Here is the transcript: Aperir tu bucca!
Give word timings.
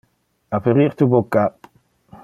Aperir 0.59 0.97
tu 1.03 1.09
bucca! 1.13 1.47